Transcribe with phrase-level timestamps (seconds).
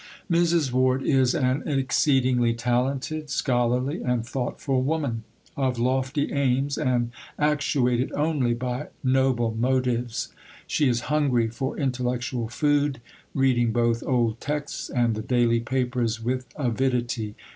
[0.31, 0.71] Mrs.
[0.71, 8.55] Ward is an exceedingly talented, scholarly, and thoughtful woman, of lofty aims and actuated only
[8.55, 10.29] by noble motives;
[10.65, 12.99] she is hungry for intellectual food,
[13.35, 17.35] reading both old texts and the daily papers with avidity.